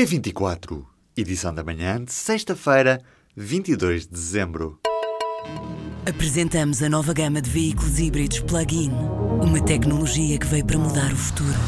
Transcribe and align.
P24, 0.00 0.82
edição 1.14 1.54
da 1.54 1.62
manhã 1.62 2.02
de 2.02 2.10
sexta-feira, 2.10 3.02
22 3.36 4.06
de 4.06 4.12
dezembro. 4.12 4.80
Apresentamos 6.08 6.82
a 6.82 6.88
nova 6.88 7.12
gama 7.12 7.42
de 7.42 7.50
veículos 7.50 7.98
híbridos 7.98 8.40
plug-in. 8.40 8.90
Uma 9.42 9.62
tecnologia 9.62 10.38
que 10.38 10.46
veio 10.46 10.64
para 10.64 10.78
mudar 10.78 11.12
o 11.12 11.16
futuro. 11.16 11.58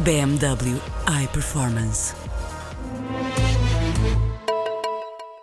BMW 0.00 0.78
iPerformance. 1.24 2.12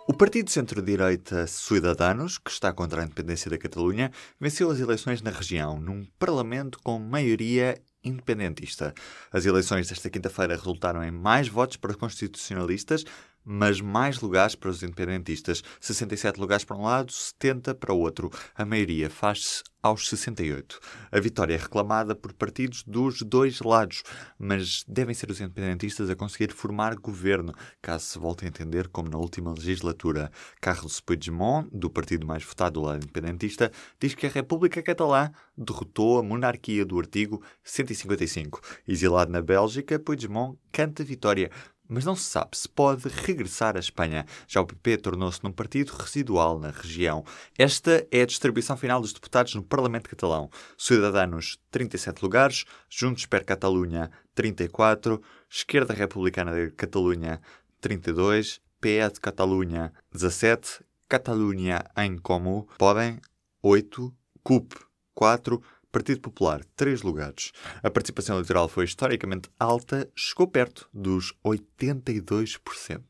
O 0.06 0.14
partido 0.14 0.48
centro-direita 0.48 1.48
Ciudadanos, 1.48 2.38
que 2.38 2.52
está 2.52 2.72
contra 2.72 3.02
a 3.02 3.04
independência 3.04 3.50
da 3.50 3.58
Catalunha, 3.58 4.12
venceu 4.40 4.70
as 4.70 4.78
eleições 4.78 5.22
na 5.22 5.32
região, 5.32 5.80
num 5.80 6.06
parlamento 6.20 6.78
com 6.84 7.00
maioria 7.00 7.76
independentista. 8.04 8.94
As 9.30 9.46
eleições 9.46 9.88
desta 9.88 10.10
quinta-feira 10.10 10.56
resultaram 10.56 11.02
em 11.02 11.10
mais 11.10 11.48
votos 11.48 11.76
para 11.76 11.94
constitucionalistas, 11.94 13.04
mas 13.44 13.80
mais 13.80 14.20
lugares 14.20 14.54
para 14.54 14.70
os 14.70 14.82
independentistas. 14.82 15.62
67 15.80 16.38
lugares 16.38 16.64
para 16.64 16.76
um 16.76 16.82
lado, 16.82 17.12
70 17.12 17.74
para 17.74 17.92
o 17.92 17.98
outro. 17.98 18.30
A 18.54 18.64
maioria 18.64 19.10
faz-se 19.10 19.62
aos 19.82 20.08
68. 20.08 20.78
A 21.10 21.18
vitória 21.18 21.54
é 21.54 21.58
reclamada 21.58 22.14
por 22.14 22.32
partidos 22.32 22.84
dos 22.84 23.20
dois 23.22 23.60
lados, 23.60 24.04
mas 24.38 24.84
devem 24.86 25.14
ser 25.14 25.30
os 25.30 25.40
independentistas 25.40 26.08
a 26.08 26.14
conseguir 26.14 26.52
formar 26.52 26.94
governo, 26.94 27.52
caso 27.80 28.06
se 28.06 28.18
volte 28.18 28.44
a 28.44 28.48
entender 28.48 28.88
como 28.88 29.10
na 29.10 29.18
última 29.18 29.52
legislatura. 29.52 30.30
Carlos 30.60 31.00
Puigdemont, 31.00 31.68
do 31.72 31.90
partido 31.90 32.26
mais 32.26 32.44
votado 32.44 32.80
do 32.80 32.86
lado 32.86 33.02
independentista, 33.02 33.72
diz 33.98 34.14
que 34.14 34.26
a 34.26 34.30
República 34.30 34.80
Catalã 34.82 35.32
derrotou 35.56 36.18
a 36.18 36.22
monarquia 36.22 36.84
do 36.84 36.98
artigo 36.98 37.42
155. 37.64 38.60
Exilado 38.86 39.32
na 39.32 39.42
Bélgica, 39.42 39.98
Puigdemont 39.98 40.56
canta 40.70 41.02
vitória, 41.02 41.50
mas 41.88 42.04
não 42.04 42.16
se 42.16 42.24
sabe 42.24 42.56
se 42.56 42.68
pode 42.68 43.08
regressar 43.08 43.76
à 43.76 43.80
Espanha. 43.80 44.24
Já 44.46 44.60
o 44.60 44.66
PP 44.66 44.98
tornou-se 44.98 45.42
num 45.42 45.52
partido 45.52 45.90
residual 45.90 46.58
na 46.58 46.70
região. 46.70 47.24
Esta 47.58 48.06
é 48.10 48.22
a 48.22 48.26
distribuição 48.26 48.76
final 48.76 49.00
dos 49.00 49.12
deputados 49.12 49.54
no 49.54 49.62
Parlamento 49.62 50.08
Catalão. 50.08 50.50
Ciudadanos, 50.76 51.58
37 51.70 52.22
lugares, 52.22 52.64
Juntos 52.88 53.26
per 53.26 53.44
Catalunha, 53.44 54.10
34, 54.34 55.22
Esquerda 55.50 55.92
Republicana 55.92 56.52
de 56.54 56.70
Catalunha, 56.70 57.40
32, 57.80 58.60
PE 58.80 59.10
de 59.12 59.20
Catalunha, 59.20 59.92
17, 60.12 60.84
Catalunha 61.08 61.84
em 61.96 62.16
Comum, 62.16 62.66
Podem, 62.78 63.20
8, 63.62 64.14
CUP, 64.42 64.74
4, 65.14 65.62
Partido 65.92 66.22
Popular, 66.22 66.64
três 66.74 67.02
lugares. 67.02 67.52
A 67.82 67.90
participação 67.90 68.36
eleitoral 68.36 68.66
foi 68.66 68.86
historicamente 68.86 69.50
alta, 69.60 70.10
chegou 70.16 70.48
perto 70.48 70.88
dos 70.90 71.34
82%. 71.44 73.02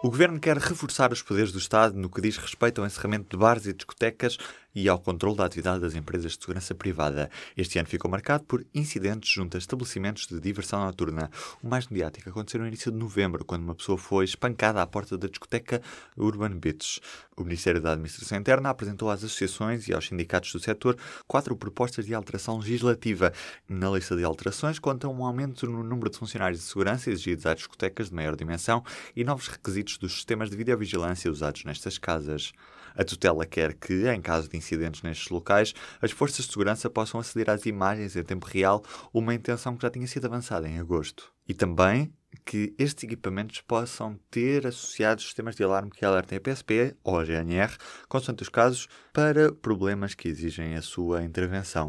O 0.00 0.08
governo 0.08 0.38
quer 0.38 0.56
reforçar 0.56 1.12
os 1.12 1.20
poderes 1.20 1.50
do 1.50 1.58
Estado 1.58 1.98
no 1.98 2.08
que 2.08 2.20
diz 2.20 2.36
respeito 2.36 2.80
ao 2.80 2.86
encerramento 2.86 3.30
de 3.30 3.36
bares 3.36 3.66
e 3.66 3.72
discotecas 3.72 4.38
e 4.78 4.88
ao 4.88 5.00
controle 5.00 5.36
da 5.36 5.44
atividade 5.44 5.80
das 5.80 5.96
empresas 5.96 6.32
de 6.32 6.40
segurança 6.40 6.72
privada. 6.72 7.28
Este 7.56 7.80
ano 7.80 7.88
ficou 7.88 8.08
marcado 8.08 8.44
por 8.44 8.64
incidentes 8.72 9.28
junto 9.28 9.56
a 9.56 9.58
estabelecimentos 9.58 10.28
de 10.28 10.38
diversão 10.38 10.84
noturna. 10.84 11.32
O 11.60 11.68
mais 11.68 11.88
mediático 11.88 12.30
aconteceu 12.30 12.60
no 12.60 12.66
início 12.68 12.92
de 12.92 12.96
novembro, 12.96 13.44
quando 13.44 13.64
uma 13.64 13.74
pessoa 13.74 13.98
foi 13.98 14.24
espancada 14.24 14.80
à 14.80 14.86
porta 14.86 15.18
da 15.18 15.26
discoteca 15.26 15.82
Urban 16.16 16.56
Beach. 16.58 17.00
O 17.36 17.42
Ministério 17.42 17.80
da 17.80 17.92
Administração 17.92 18.38
Interna 18.38 18.70
apresentou 18.70 19.10
às 19.10 19.24
associações 19.24 19.88
e 19.88 19.92
aos 19.92 20.06
sindicatos 20.06 20.52
do 20.52 20.60
setor 20.60 20.96
quatro 21.26 21.56
propostas 21.56 22.06
de 22.06 22.14
alteração 22.14 22.58
legislativa. 22.58 23.32
Na 23.68 23.90
lista 23.90 24.14
de 24.14 24.22
alterações 24.22 24.78
conta 24.78 25.08
um 25.08 25.24
aumento 25.24 25.66
no 25.66 25.82
número 25.82 26.08
de 26.08 26.18
funcionários 26.18 26.60
de 26.60 26.66
segurança 26.66 27.10
exigidos 27.10 27.46
às 27.46 27.56
discotecas 27.56 28.10
de 28.10 28.14
maior 28.14 28.36
dimensão 28.36 28.84
e 29.16 29.24
novos 29.24 29.48
requisitos 29.48 29.98
dos 29.98 30.12
sistemas 30.12 30.50
de 30.50 30.56
videovigilância 30.56 31.28
usados 31.28 31.64
nestas 31.64 31.98
casas. 31.98 32.52
A 32.98 33.04
tutela 33.04 33.46
quer 33.46 33.74
que, 33.74 34.08
em 34.08 34.20
caso 34.20 34.48
de 34.48 34.56
incidentes 34.56 35.02
nestes 35.02 35.28
locais, 35.28 35.72
as 36.02 36.10
forças 36.10 36.44
de 36.44 36.50
segurança 36.50 36.90
possam 36.90 37.20
aceder 37.20 37.48
às 37.48 37.64
imagens 37.64 38.16
em 38.16 38.24
tempo 38.24 38.44
real, 38.44 38.84
uma 39.14 39.32
intenção 39.32 39.76
que 39.76 39.82
já 39.82 39.90
tinha 39.90 40.06
sido 40.08 40.26
avançada 40.26 40.68
em 40.68 40.80
agosto. 40.80 41.32
E 41.48 41.54
também 41.54 42.12
que 42.44 42.74
estes 42.76 43.04
equipamentos 43.04 43.60
possam 43.60 44.18
ter 44.30 44.66
associados 44.66 45.24
sistemas 45.24 45.54
de 45.54 45.62
alarme 45.62 45.90
que 45.90 46.04
alertem 46.04 46.38
a 46.38 46.40
PSP 46.40 46.96
ou 47.04 47.18
a 47.18 47.24
GNR, 47.24 47.72
consoante 48.08 48.42
os 48.42 48.48
casos, 48.48 48.88
para 49.12 49.52
problemas 49.52 50.14
que 50.14 50.28
exigem 50.28 50.74
a 50.74 50.82
sua 50.82 51.22
intervenção. 51.22 51.88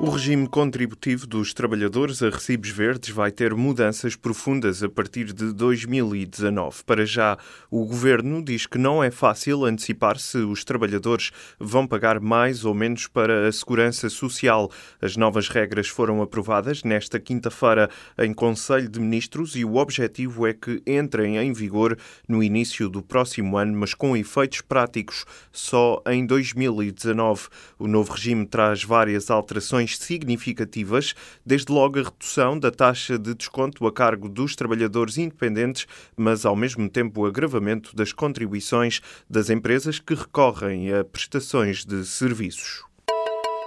O 0.00 0.10
regime 0.10 0.48
contributivo 0.48 1.28
dos 1.28 1.54
trabalhadores 1.54 2.22
a 2.22 2.30
recibos 2.30 2.70
verdes 2.70 3.10
vai 3.10 3.30
ter 3.30 3.54
mudanças 3.54 4.16
profundas 4.16 4.82
a 4.82 4.88
partir 4.88 5.32
de 5.32 5.52
2019. 5.52 6.82
Para 6.84 7.06
já, 7.06 7.38
o 7.70 7.84
governo 7.84 8.42
diz 8.42 8.66
que 8.66 8.78
não 8.78 9.04
é 9.04 9.12
fácil 9.12 9.64
antecipar 9.64 10.18
se 10.18 10.38
os 10.38 10.64
trabalhadores 10.64 11.30
vão 11.58 11.86
pagar 11.86 12.18
mais 12.18 12.64
ou 12.64 12.74
menos 12.74 13.06
para 13.06 13.46
a 13.46 13.52
segurança 13.52 14.08
social. 14.08 14.70
As 15.00 15.16
novas 15.16 15.48
regras 15.48 15.86
foram 15.86 16.20
aprovadas 16.20 16.82
nesta 16.82 17.20
quinta-feira 17.20 17.88
em 18.18 18.34
Conselho 18.34 18.88
de 18.88 18.98
Ministros 18.98 19.54
e 19.54 19.64
o 19.64 19.76
objetivo 19.76 20.46
é 20.46 20.52
que 20.52 20.82
entrem 20.84 21.36
em 21.36 21.52
vigor 21.52 21.96
no 22.26 22.42
início 22.42 22.88
do 22.88 23.02
próximo 23.02 23.56
ano, 23.56 23.78
mas 23.78 23.94
com 23.94 24.16
efeitos 24.16 24.62
práticos 24.62 25.24
só 25.52 26.02
em 26.06 26.26
2019. 26.26 27.48
O 27.78 27.86
novo 27.86 28.12
regime 28.12 28.46
traz 28.46 28.82
várias 28.82 29.30
alterações 29.30 29.81
significativas, 29.90 31.14
desde 31.44 31.72
logo 31.72 31.98
a 31.98 32.04
redução 32.04 32.58
da 32.58 32.70
taxa 32.70 33.18
de 33.18 33.34
desconto 33.34 33.86
a 33.86 33.92
cargo 33.92 34.28
dos 34.28 34.54
trabalhadores 34.56 35.18
independentes, 35.18 35.86
mas 36.16 36.44
ao 36.44 36.56
mesmo 36.56 36.88
tempo 36.88 37.22
o 37.22 37.26
agravamento 37.26 37.94
das 37.94 38.12
contribuições 38.12 39.00
das 39.28 39.50
empresas 39.50 39.98
que 39.98 40.14
recorrem 40.14 40.92
a 40.92 41.04
prestações 41.04 41.84
de 41.84 42.04
serviços. 42.04 42.91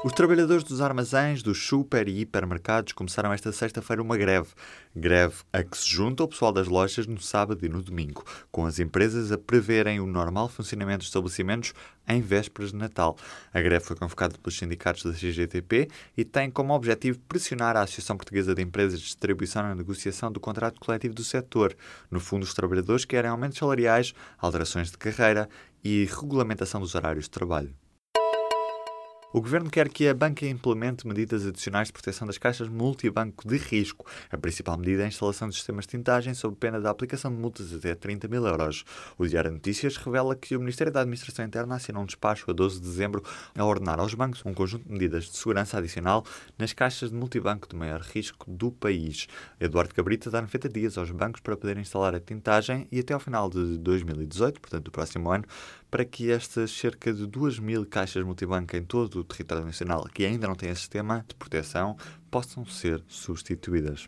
Os 0.03 0.13
trabalhadores 0.13 0.63
dos 0.63 0.81
armazéns, 0.81 1.41
dos 1.41 1.66
super 1.66 2.07
e 2.07 2.19
hipermercados 2.19 2.94
começaram 2.94 3.33
esta 3.33 3.51
sexta-feira 3.51 4.01
uma 4.01 4.16
greve. 4.16 4.50
Greve 4.95 5.35
a 5.51 5.63
que 5.63 5.78
se 5.78 5.89
junta 5.89 6.23
o 6.23 6.28
pessoal 6.28 6.51
das 6.51 6.67
lojas 6.67 7.07
no 7.07 7.19
sábado 7.19 7.66
e 7.66 7.69
no 7.69 7.81
domingo, 7.81 8.23
com 8.51 8.66
as 8.66 8.78
empresas 8.78 9.31
a 9.31 9.38
preverem 9.38 10.00
o 10.00 10.05
normal 10.05 10.47
funcionamento 10.47 11.00
dos 11.00 11.07
estabelecimentos 11.07 11.73
em 12.07 12.22
vésperas 12.22 12.72
de 12.72 12.78
Natal. 12.78 13.17
A 13.51 13.59
greve 13.61 13.84
foi 13.84 13.95
convocada 13.95 14.38
pelos 14.38 14.57
sindicatos 14.57 15.03
da 15.03 15.11
CGTP 15.11 15.88
e 16.16 16.23
tem 16.23 16.51
como 16.51 16.73
objetivo 16.73 17.17
pressionar 17.28 17.75
a 17.75 17.81
Associação 17.81 18.16
Portuguesa 18.16 18.53
de 18.53 18.61
Empresas 18.61 19.00
de 19.00 19.05
Distribuição 19.05 19.63
na 19.63 19.73
negociação 19.73 20.31
do 20.31 20.39
contrato 20.39 20.79
coletivo 20.79 21.16
do 21.16 21.23
setor. 21.23 21.75
No 22.11 22.19
fundo, 22.19 22.44
os 22.44 22.53
trabalhadores 22.53 23.05
querem 23.05 23.31
aumentos 23.31 23.57
salariais, 23.57 24.13
alterações 24.38 24.91
de 24.91 24.97
carreira 24.97 25.50
e 25.84 26.05
regulamentação 26.05 26.79
dos 26.79 26.94
horários 26.94 27.25
de 27.25 27.31
trabalho. 27.31 27.73
O 29.35 29.41
Governo 29.41 29.69
quer 29.69 29.90
que 29.90 30.07
a 30.07 30.13
banca 30.13 30.47
implemente 30.47 31.06
medidas 31.06 31.46
adicionais 31.46 31.88
de 31.88 31.91
proteção 31.91 32.25
das 32.25 32.38
caixas 32.38 32.69
multibanco 32.69 33.46
de 33.46 33.57
risco. 33.57 34.06
A 34.31 34.38
principal 34.38 34.78
medida 34.78 35.01
é 35.01 35.06
a 35.06 35.07
instalação 35.09 35.50
de 35.50 35.56
sistemas 35.56 35.84
de 35.84 35.90
tintagem 35.90 36.34
sob 36.34 36.56
pena 36.56 36.79
da 36.79 36.90
aplicação 36.90 37.29
de 37.29 37.38
multas 37.38 37.73
até 37.73 37.94
30 37.94 38.29
mil 38.29 38.47
euros. 38.47 38.85
O 39.18 39.28
Diário 39.28 39.50
de 39.50 39.57
Notícias 39.57 39.97
revela 39.97 40.38
que 40.38 40.56
o 40.56 40.59
Ministério 40.62 40.94
da 40.94 41.01
Administração 41.01 41.44
Interna 41.44 41.75
assinou 41.75 42.03
um 42.03 42.06
despacho 42.06 42.50
a 42.50 42.53
12 42.53 42.79
de 42.79 42.88
dezembro 42.88 43.22
a 43.57 43.66
ordenar 43.66 44.00
aos 44.00 44.13
bancos 44.13 44.41
um 44.46 44.53
conjunto 44.53 44.85
de 44.85 44.94
medidas 44.94 45.25
de 45.25 45.35
segurança 45.35 45.78
adicional 45.78 46.23
nas 46.57 46.72
caixas 46.72 47.09
de 47.09 47.17
multibanco 47.17 47.67
de 47.67 47.75
maior 47.75 48.00
risco 48.00 48.50
do 48.50 48.72
país. 48.72 49.28
Eduardo 49.59 49.94
Cabrita 49.94 50.31
dá 50.31 50.40
90 50.40 50.69
dias 50.69 50.97
aos 50.97 51.12
bancos 51.12 51.41
para 51.41 51.57
poderem 51.57 51.81
instalar 51.81 52.16
a 52.16 52.22
tintagem 52.22 52.88
e 52.90 53.02
até 53.02 53.13
ao 53.13 53.19
final 53.19 53.50
de 53.50 53.79
2018, 53.79 54.62
portanto 54.62 54.85
do 54.85 54.91
próximo 54.91 55.29
ano, 55.29 55.44
para 55.91 56.06
que 56.06 56.31
estas 56.31 56.72
cerca 56.72 57.13
de 57.13 57.25
2 57.25 57.59
mil 57.59 57.85
caixas 57.85 58.23
multibanco 58.23 58.75
em 58.78 58.84
todo 58.84 59.19
o 59.19 59.24
território 59.25 59.65
nacional 59.65 60.03
que 60.13 60.25
ainda 60.25 60.47
não 60.47 60.55
têm 60.55 60.73
sistema 60.73 61.25
de 61.27 61.35
proteção 61.35 61.97
possam 62.29 62.65
ser 62.65 63.03
substituídas. 63.07 64.07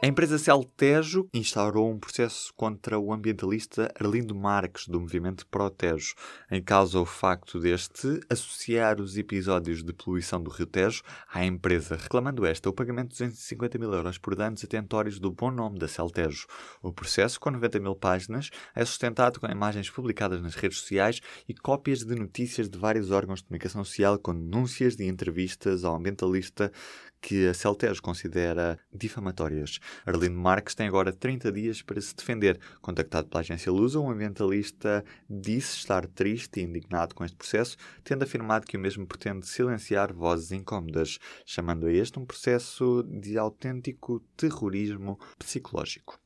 A 0.00 0.06
empresa 0.06 0.38
Celtejo 0.38 1.28
instaurou 1.34 1.90
um 1.90 1.98
processo 1.98 2.54
contra 2.54 2.96
o 3.00 3.12
ambientalista 3.12 3.92
Arlindo 3.98 4.32
Marques, 4.32 4.86
do 4.86 5.00
movimento 5.00 5.44
Protejo, 5.48 6.14
em 6.48 6.62
causa 6.62 7.00
o 7.00 7.04
facto 7.04 7.58
deste 7.58 8.20
associar 8.30 9.00
os 9.00 9.18
episódios 9.18 9.82
de 9.82 9.92
poluição 9.92 10.40
do 10.40 10.52
Rio 10.52 10.66
Tejo 10.66 11.02
à 11.34 11.44
empresa, 11.44 11.96
reclamando 11.96 12.46
esta 12.46 12.70
o 12.70 12.72
pagamento 12.72 13.08
de 13.08 13.24
250 13.24 13.76
mil 13.76 13.92
euros 13.92 14.18
por 14.18 14.36
danos 14.36 14.62
atentórios 14.62 15.18
do 15.18 15.32
bom 15.32 15.50
nome 15.50 15.80
da 15.80 15.88
Celtejo. 15.88 16.46
O 16.80 16.92
processo, 16.92 17.40
com 17.40 17.50
90 17.50 17.80
mil 17.80 17.96
páginas, 17.96 18.50
é 18.76 18.84
sustentado 18.84 19.40
com 19.40 19.48
imagens 19.48 19.90
publicadas 19.90 20.40
nas 20.40 20.54
redes 20.54 20.78
sociais 20.78 21.20
e 21.48 21.54
cópias 21.54 22.04
de 22.04 22.14
notícias 22.14 22.70
de 22.70 22.78
vários 22.78 23.10
órgãos 23.10 23.40
de 23.40 23.46
comunicação 23.48 23.84
social 23.84 24.16
com 24.16 24.32
denúncias 24.32 24.94
de 24.94 25.08
entrevistas 25.08 25.82
ao 25.82 25.96
ambientalista 25.96 26.70
que 27.20 27.48
a 27.48 27.54
Celtejo 27.54 28.02
considera 28.02 28.78
difamatórias. 28.92 29.78
Arlindo 30.06 30.38
Marques 30.38 30.74
tem 30.74 30.86
agora 30.86 31.12
30 31.12 31.52
dias 31.52 31.82
para 31.82 32.00
se 32.00 32.14
defender. 32.14 32.58
Contactado 32.80 33.28
pela 33.28 33.40
agência 33.40 33.72
Lusa, 33.72 34.00
um 34.00 34.10
ambientalista 34.10 35.04
disse 35.28 35.76
estar 35.76 36.06
triste 36.06 36.60
e 36.60 36.64
indignado 36.64 37.14
com 37.14 37.24
este 37.24 37.36
processo, 37.36 37.76
tendo 38.04 38.22
afirmado 38.22 38.66
que 38.66 38.76
o 38.76 38.80
mesmo 38.80 39.06
pretende 39.06 39.46
silenciar 39.46 40.12
vozes 40.12 40.52
incómodas, 40.52 41.18
chamando 41.44 41.86
a 41.86 41.92
este 41.92 42.18
um 42.18 42.24
processo 42.24 43.02
de 43.04 43.38
autêntico 43.38 44.20
terrorismo 44.36 45.18
psicológico. 45.38 46.18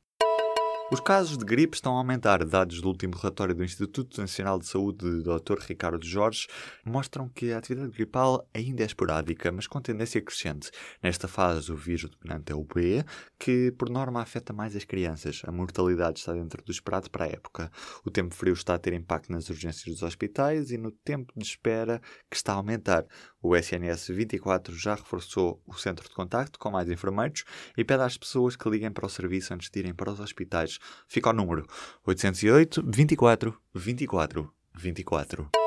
Os 0.91 0.99
casos 0.99 1.37
de 1.37 1.45
gripe 1.45 1.75
estão 1.75 1.95
a 1.95 1.97
aumentar. 1.97 2.45
Dados 2.45 2.79
do 2.79 2.87
último 2.87 3.15
relatório 3.15 3.55
do 3.55 3.63
Instituto 3.63 4.19
Nacional 4.21 4.59
de 4.59 4.67
Saúde 4.67 5.23
do 5.23 5.39
Dr. 5.39 5.57
Ricardo 5.59 6.05
Jorge 6.05 6.47
mostram 6.85 7.27
que 7.29 7.51
a 7.51 7.57
atividade 7.57 7.91
gripal 7.91 8.47
ainda 8.53 8.83
é 8.83 8.85
esporádica, 8.85 9.51
mas 9.51 9.65
com 9.65 9.81
tendência 9.81 10.21
crescente. 10.21 10.69
Nesta 11.01 11.27
fase, 11.27 11.71
o 11.71 11.75
vírus 11.75 12.11
dominante 12.11 12.51
é 12.51 12.55
o 12.55 12.63
B, 12.63 13.03
que 13.39 13.71
por 13.71 13.89
norma 13.89 14.21
afeta 14.21 14.53
mais 14.53 14.75
as 14.75 14.83
crianças. 14.83 15.41
A 15.45 15.51
mortalidade 15.51 16.19
está 16.19 16.33
dentro 16.33 16.63
do 16.63 16.71
esperado 16.71 17.09
para 17.09 17.25
a 17.25 17.29
época. 17.29 17.71
O 18.05 18.11
tempo 18.11 18.35
frio 18.35 18.53
está 18.53 18.75
a 18.75 18.79
ter 18.79 18.93
impacto 18.93 19.31
nas 19.31 19.49
urgências 19.49 19.85
dos 19.85 20.03
hospitais 20.03 20.69
e 20.69 20.77
no 20.77 20.91
tempo 20.91 21.33
de 21.35 21.43
espera 21.43 21.99
que 22.29 22.35
está 22.35 22.53
a 22.53 22.57
aumentar. 22.57 23.05
O 23.43 23.57
SNS 23.57 24.07
24 24.07 24.73
já 24.73 24.95
reforçou 24.95 25.61
o 25.67 25.73
centro 25.73 26.07
de 26.07 26.15
contacto 26.15 26.57
com 26.57 26.71
mais 26.71 26.89
enfermeiros 26.89 27.43
e 27.77 27.83
pede 27.83 28.01
às 28.01 28.17
pessoas 28.17 28.55
que 28.55 28.69
liguem 28.69 28.89
para 28.89 29.05
o 29.05 29.09
serviço 29.09 29.53
antes 29.53 29.69
de 29.69 29.79
irem 29.79 29.93
para 29.93 30.11
os 30.11 30.21
hospitais. 30.21 30.79
Fica 31.09 31.29
o 31.29 31.33
número 31.33 31.67
808 32.05 32.81
24 32.87 33.53
24 33.75 34.49
24. 34.75 35.62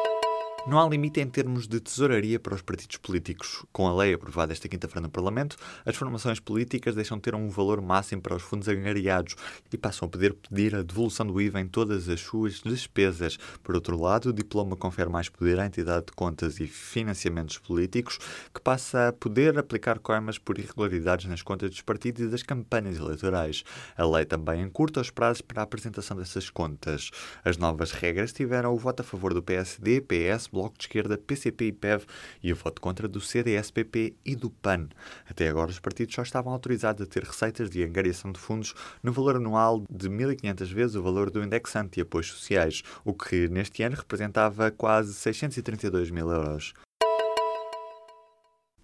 Não 0.68 0.80
há 0.80 0.88
limite 0.88 1.20
em 1.20 1.28
termos 1.28 1.68
de 1.68 1.78
tesouraria 1.78 2.40
para 2.40 2.52
os 2.52 2.60
partidos 2.60 2.96
políticos. 2.96 3.64
Com 3.72 3.86
a 3.86 3.94
lei 3.94 4.12
aprovada 4.12 4.52
esta 4.52 4.68
quinta-feira 4.68 5.00
no 5.00 5.08
Parlamento, 5.08 5.56
as 5.84 5.94
formações 5.94 6.40
políticas 6.40 6.96
deixam 6.96 7.18
de 7.18 7.22
ter 7.22 7.36
um 7.36 7.48
valor 7.48 7.80
máximo 7.80 8.20
para 8.20 8.34
os 8.34 8.42
fundos 8.42 8.66
angariados 8.66 9.36
e 9.72 9.78
passam 9.78 10.08
a 10.08 10.10
poder 10.10 10.34
pedir 10.34 10.74
a 10.74 10.82
devolução 10.82 11.24
do 11.24 11.40
IVA 11.40 11.60
em 11.60 11.68
todas 11.68 12.08
as 12.08 12.20
suas 12.20 12.62
despesas. 12.62 13.36
Por 13.62 13.76
outro 13.76 13.96
lado, 13.96 14.30
o 14.30 14.32
diploma 14.32 14.74
confere 14.74 15.08
mais 15.08 15.28
poder 15.28 15.60
à 15.60 15.66
entidade 15.66 16.06
de 16.06 16.12
contas 16.14 16.58
e 16.58 16.66
financiamentos 16.66 17.58
políticos, 17.58 18.18
que 18.52 18.60
passa 18.60 19.06
a 19.06 19.12
poder 19.12 19.56
aplicar 19.56 20.00
coimas 20.00 20.36
por 20.36 20.58
irregularidades 20.58 21.26
nas 21.26 21.42
contas 21.42 21.70
dos 21.70 21.82
partidos 21.82 22.22
e 22.22 22.26
das 22.26 22.42
campanhas 22.42 22.96
eleitorais. 22.96 23.62
A 23.96 24.04
lei 24.04 24.24
também 24.24 24.62
encurta 24.62 25.00
os 25.00 25.10
prazos 25.10 25.42
para 25.42 25.60
a 25.60 25.64
apresentação 25.64 26.16
dessas 26.16 26.50
contas. 26.50 27.12
As 27.44 27.56
novas 27.56 27.92
regras 27.92 28.32
tiveram 28.32 28.74
o 28.74 28.76
voto 28.76 29.02
a 29.02 29.04
favor 29.04 29.32
do 29.32 29.40
PSD, 29.40 30.00
PS, 30.00 30.55
Bloco 30.56 30.78
de 30.78 30.84
Esquerda, 30.84 31.18
PCP 31.18 31.66
e 31.66 31.72
PEV 31.72 32.06
e 32.42 32.50
o 32.50 32.56
voto 32.56 32.80
contra 32.80 33.06
do 33.06 33.20
CDS-PP 33.20 34.14
e 34.24 34.34
do 34.34 34.48
PAN. 34.48 34.88
Até 35.28 35.48
agora, 35.48 35.70
os 35.70 35.78
partidos 35.78 36.14
só 36.14 36.22
estavam 36.22 36.52
autorizados 36.52 37.02
a 37.02 37.06
ter 37.06 37.24
receitas 37.24 37.68
de 37.68 37.84
angariação 37.84 38.32
de 38.32 38.40
fundos 38.40 38.74
no 39.02 39.12
valor 39.12 39.36
anual 39.36 39.84
de 39.90 40.08
1.500 40.08 40.72
vezes 40.72 40.96
o 40.96 41.02
valor 41.02 41.30
do 41.30 41.44
indexante 41.44 42.00
e 42.00 42.02
apoios 42.02 42.28
sociais, 42.28 42.82
o 43.04 43.12
que 43.12 43.48
neste 43.48 43.82
ano 43.82 43.96
representava 43.96 44.70
quase 44.70 45.12
632 45.12 46.10
mil 46.10 46.30
euros. 46.30 46.72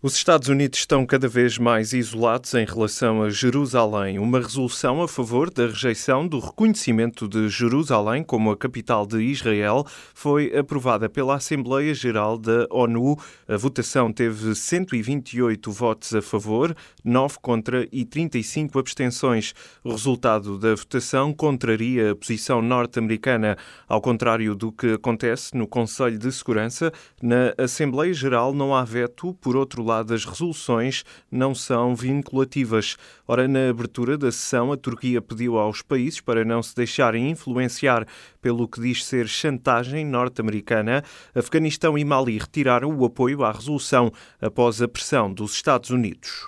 Os 0.04 0.16
Estados 0.16 0.48
Unidos 0.48 0.80
estão 0.80 1.06
cada 1.06 1.28
vez 1.28 1.58
mais 1.58 1.92
isolados 1.92 2.52
em 2.54 2.64
relação 2.64 3.22
a 3.22 3.30
Jerusalém. 3.30 4.18
Uma 4.18 4.40
resolução 4.40 5.00
a 5.00 5.06
favor 5.06 5.48
da 5.48 5.68
rejeição 5.68 6.26
do 6.26 6.40
reconhecimento 6.40 7.28
de 7.28 7.48
Jerusalém 7.48 8.24
como 8.24 8.50
a 8.50 8.56
capital 8.56 9.06
de 9.06 9.22
Israel 9.22 9.86
foi 10.12 10.58
aprovada 10.58 11.08
pela 11.08 11.36
Assembleia 11.36 11.94
Geral 11.94 12.36
da 12.36 12.66
ONU. 12.68 13.16
A 13.46 13.56
votação 13.56 14.12
teve 14.12 14.56
128 14.56 15.70
votos 15.70 16.12
a 16.16 16.20
favor, 16.20 16.76
9 17.04 17.36
contra 17.40 17.86
e 17.92 18.04
35 18.04 18.80
abstenções. 18.80 19.54
O 19.84 19.92
resultado 19.92 20.58
da 20.58 20.74
votação 20.74 21.32
contraria 21.32 22.10
a 22.10 22.16
posição 22.16 22.60
norte-americana, 22.60 23.56
ao 23.88 24.00
contrário 24.00 24.56
do 24.56 24.72
que 24.72 24.94
acontece 24.94 25.56
no 25.56 25.68
Conselho 25.68 26.18
de 26.18 26.32
Segurança. 26.32 26.92
Na 27.22 27.54
Assembleia 27.56 28.12
Geral 28.12 28.52
não 28.52 28.74
há 28.74 28.82
veto, 28.82 29.32
por 29.34 29.54
outro 29.54 29.80
lado, 29.80 29.91
as 30.00 30.24
resoluções 30.24 31.04
não 31.30 31.54
são 31.54 31.94
vinculativas. 31.94 32.96
Ora, 33.26 33.46
na 33.46 33.70
abertura 33.70 34.16
da 34.16 34.30
sessão, 34.32 34.72
a 34.72 34.76
Turquia 34.76 35.20
pediu 35.20 35.58
aos 35.58 35.82
países 35.82 36.20
para 36.20 36.44
não 36.44 36.62
se 36.62 36.74
deixarem 36.74 37.30
influenciar 37.30 38.06
pelo 38.40 38.66
que 38.66 38.80
diz 38.80 39.04
ser 39.04 39.28
chantagem 39.28 40.04
norte-americana. 40.04 41.04
Afeganistão 41.34 41.98
e 41.98 42.04
Mali 42.04 42.38
retiraram 42.38 42.96
o 42.96 43.04
apoio 43.04 43.44
à 43.44 43.52
resolução 43.52 44.12
após 44.40 44.80
a 44.80 44.88
pressão 44.88 45.32
dos 45.32 45.52
Estados 45.52 45.90
Unidos. 45.90 46.46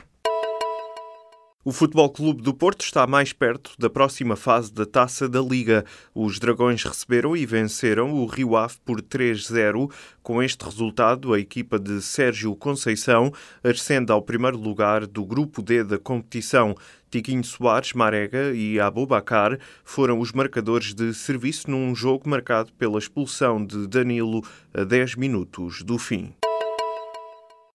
O 1.66 1.72
Futebol 1.72 2.10
Clube 2.10 2.42
do 2.42 2.52
Porto 2.52 2.82
está 2.82 3.06
mais 3.06 3.32
perto 3.32 3.72
da 3.78 3.88
próxima 3.88 4.36
fase 4.36 4.70
da 4.70 4.84
Taça 4.84 5.26
da 5.26 5.40
Liga. 5.40 5.82
Os 6.14 6.38
Dragões 6.38 6.84
receberam 6.84 7.34
e 7.34 7.46
venceram 7.46 8.12
o 8.12 8.26
Rio 8.26 8.54
Ave 8.54 8.74
por 8.84 9.00
3-0. 9.00 9.90
Com 10.22 10.42
este 10.42 10.62
resultado, 10.62 11.32
a 11.32 11.40
equipa 11.40 11.78
de 11.78 12.02
Sérgio 12.02 12.54
Conceição 12.54 13.32
ascende 13.62 14.12
ao 14.12 14.20
primeiro 14.20 14.58
lugar 14.58 15.06
do 15.06 15.24
grupo 15.24 15.62
D 15.62 15.82
da 15.82 15.98
competição. 15.98 16.74
Tiquinho 17.10 17.42
Soares, 17.42 17.94
Marega 17.94 18.52
e 18.54 18.78
Abubacar 18.78 19.58
foram 19.82 20.20
os 20.20 20.32
marcadores 20.32 20.92
de 20.92 21.14
serviço 21.14 21.70
num 21.70 21.94
jogo 21.94 22.28
marcado 22.28 22.74
pela 22.74 22.98
expulsão 22.98 23.64
de 23.64 23.86
Danilo 23.86 24.42
a 24.74 24.84
10 24.84 25.14
minutos 25.14 25.82
do 25.82 25.96
fim. 25.96 26.34